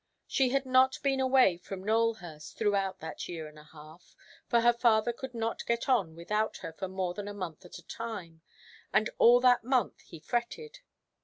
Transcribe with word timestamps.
She 0.25 0.49
had 0.49 0.65
not 0.65 0.97
been 1.03 1.19
away 1.19 1.57
from 1.57 1.83
Nowelhurst 1.83 2.57
throughout 2.57 3.01
that 3.01 3.27
year 3.27 3.45
and 3.47 3.59
a 3.59 3.65
half, 3.65 4.15
for 4.47 4.61
her 4.61 4.73
father 4.73 5.13
could 5.13 5.35
not 5.35 5.63
get 5.67 5.87
on 5.87 6.15
without 6.15 6.57
her 6.65 6.73
for 6.73 6.87
more 6.87 7.13
than 7.13 7.27
a 7.27 7.35
month 7.35 7.65
at 7.65 7.77
a 7.77 7.85
time, 7.85 8.41
and 8.91 9.11
all 9.19 9.39
that 9.41 9.63
month 9.63 9.99
he 10.01 10.19
fretted. 10.19 10.79